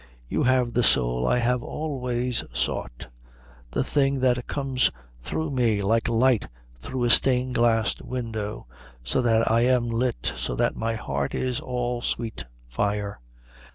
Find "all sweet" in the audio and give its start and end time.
11.59-12.45